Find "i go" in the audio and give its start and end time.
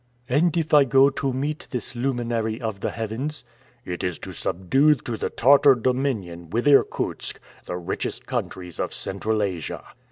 0.73-1.11